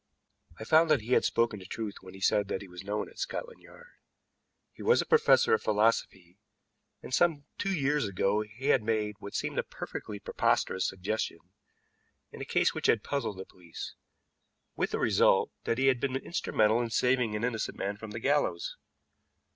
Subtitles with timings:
[0.59, 3.07] I found that he had spoken the truth when he said that he was known
[3.07, 3.91] at Scotland Yard.
[4.73, 6.39] He was a professor of philosophy,
[7.03, 11.51] and some two years ago had made what seemed a perfectly preposterous suggestion
[12.31, 13.93] in a case which had puzzled the police,
[14.75, 18.19] with the result that he had been instrumental in saving an innocent man from the
[18.19, 18.77] gallows.